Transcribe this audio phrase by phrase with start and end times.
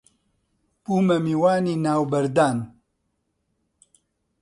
[0.83, 2.57] بوومە میوانی ناو بەردان